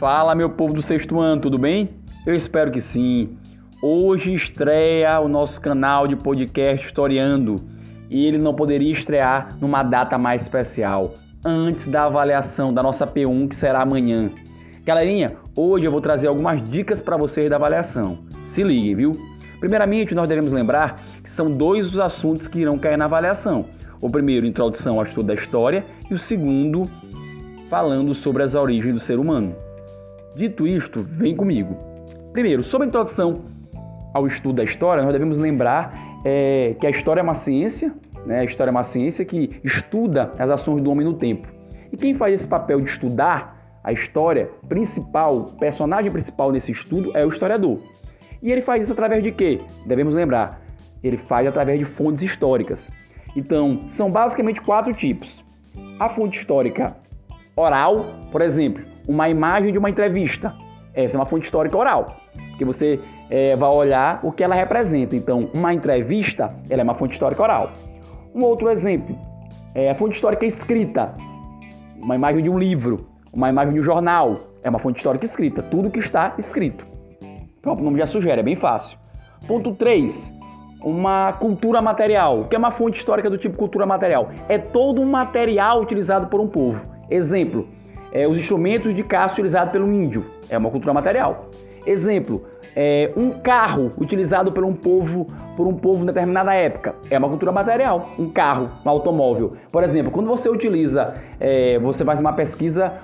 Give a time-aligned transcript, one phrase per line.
[0.00, 1.90] Fala, meu povo do sexto ano, tudo bem?
[2.24, 3.36] Eu espero que sim.
[3.82, 7.56] Hoje estreia o nosso canal de podcast Historiando
[8.08, 11.12] e ele não poderia estrear numa data mais especial,
[11.44, 14.30] antes da avaliação da nossa P1 que será amanhã.
[14.86, 18.20] Galerinha, hoje eu vou trazer algumas dicas para vocês da avaliação.
[18.46, 19.12] Se liguem, viu?
[19.58, 23.66] Primeiramente, nós devemos lembrar que são dois os assuntos que irão cair na avaliação.
[24.00, 26.88] O primeiro, introdução ao estudo da história, e o segundo,
[27.68, 29.54] falando sobre as origens do ser humano.
[30.34, 31.76] Dito isto, vem comigo.
[32.32, 33.44] Primeiro, sobre a introdução
[34.14, 35.92] ao estudo da história, nós devemos lembrar
[36.24, 37.92] é, que a história é uma ciência,
[38.24, 38.40] né?
[38.40, 41.48] a história é uma ciência que estuda as ações do homem no tempo.
[41.92, 47.24] E quem faz esse papel de estudar a história principal, personagem principal nesse estudo é
[47.24, 47.80] o historiador.
[48.42, 49.60] E ele faz isso através de quê?
[49.86, 50.62] Devemos lembrar,
[51.02, 52.90] ele faz através de fontes históricas.
[53.34, 55.44] Então, são basicamente quatro tipos.
[55.98, 56.96] A fonte histórica
[57.56, 60.54] oral, por exemplo, uma imagem de uma entrevista.
[60.94, 62.16] Essa é uma fonte histórica oral,
[62.56, 65.16] que você é, vai olhar o que ela representa.
[65.16, 67.72] Então, uma entrevista, ela é uma fonte histórica oral.
[68.32, 69.18] Um outro exemplo
[69.74, 71.12] é a fonte histórica escrita,
[72.00, 75.60] uma imagem de um livro, uma imagem de um jornal, é uma fonte histórica escrita,
[75.60, 76.86] tudo que está escrito.
[77.58, 78.96] O próprio nome já sugere, é bem fácil.
[79.48, 80.32] Ponto 3.
[80.82, 82.42] Uma cultura material.
[82.42, 84.30] O que é uma fonte histórica do tipo cultura material?
[84.48, 86.88] É todo um material utilizado por um povo.
[87.10, 87.68] Exemplo,
[88.12, 90.24] é, os instrumentos de caça utilizados pelo índio.
[90.48, 91.48] É uma cultura material.
[91.86, 92.44] Exemplo,
[92.76, 97.28] é, um carro utilizado por um povo por um povo em determinada época é uma
[97.28, 98.10] cultura material.
[98.18, 99.56] Um carro, um automóvel.
[99.70, 102.94] Por exemplo, quando você utiliza, é, você faz uma pesquisa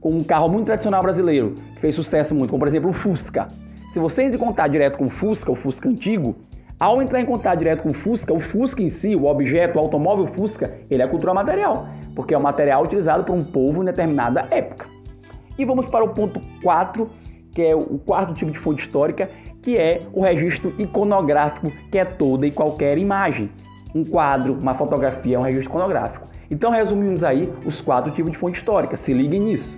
[0.00, 3.48] com um carro muito tradicional brasileiro, que fez sucesso muito, como por exemplo o Fusca.
[3.92, 6.36] Se você entra em contato direto com o Fusca, o Fusca antigo,
[6.78, 9.80] ao entrar em contato direto com o Fusca, o Fusca em si, o objeto, o
[9.80, 13.84] automóvel Fusca, ele é cultura material, porque é um material utilizado por um povo em
[13.84, 14.86] determinada época.
[15.58, 17.08] E vamos para o ponto 4,
[17.52, 19.30] que é o quarto tipo de fonte histórica,
[19.62, 23.50] que é o registro iconográfico, que é toda e qualquer imagem.
[23.94, 26.26] Um quadro, uma fotografia é um registro iconográfico.
[26.50, 29.76] Então resumimos aí os quatro tipos de fonte histórica, se liguem nisso.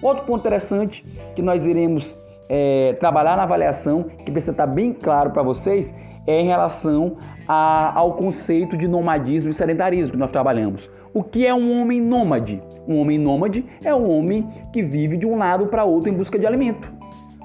[0.00, 1.04] Outro ponto interessante
[1.34, 2.16] que nós iremos
[2.48, 5.94] é, trabalhar na avaliação, que precisa estar bem claro para vocês,
[6.26, 10.88] é em relação a, ao conceito de nomadismo e sedentarismo que nós trabalhamos.
[11.12, 12.60] O que é um homem nômade?
[12.88, 16.38] Um homem nômade é um homem que vive de um lado para outro em busca
[16.38, 16.92] de alimento.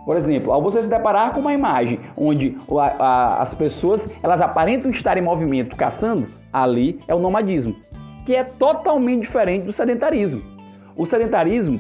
[0.05, 4.41] Por exemplo, ao você se deparar com uma imagem onde a, a, as pessoas elas
[4.41, 7.75] aparentam estar em movimento caçando, ali é o nomadismo,
[8.25, 10.41] que é totalmente diferente do sedentarismo.
[10.95, 11.79] O sedentarismo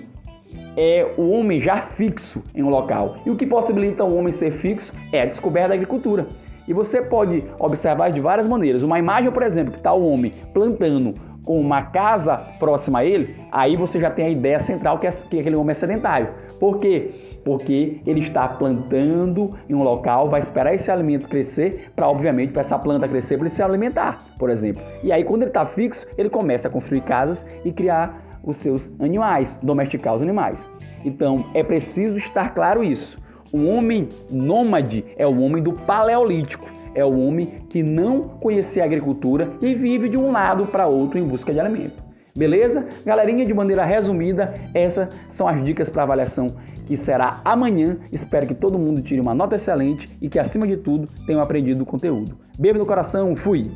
[0.77, 3.17] é o homem já fixo em um local.
[3.25, 6.27] E o que possibilita o homem ser fixo é a descoberta da agricultura.
[6.69, 8.83] E você pode observar de várias maneiras.
[8.83, 13.35] Uma imagem, por exemplo, que está o homem plantando com uma casa próxima a ele,
[13.51, 16.29] aí você já tem a ideia central que, é, que aquele homem é sedentário.
[16.59, 17.39] Por quê?
[17.43, 22.61] Porque ele está plantando em um local, vai esperar esse alimento crescer para, obviamente, para
[22.61, 24.83] essa planta crescer, para ele se alimentar, por exemplo.
[25.03, 28.91] E aí, quando ele está fixo, ele começa a construir casas e criar os seus
[28.99, 30.69] animais, domesticar os animais.
[31.03, 33.17] Então é preciso estar claro isso.
[33.51, 38.85] O homem nômade é o homem do paleolítico, é o homem que não conhecia a
[38.85, 42.03] agricultura e vive de um lado para outro em busca de alimento.
[42.35, 42.85] Beleza?
[43.05, 46.47] Galerinha, de maneira resumida, essas são as dicas para avaliação
[46.85, 47.97] que será amanhã.
[48.11, 51.81] Espero que todo mundo tire uma nota excelente e que, acima de tudo, tenham aprendido
[51.83, 52.37] o conteúdo.
[52.57, 53.69] Beijo no coração, fui!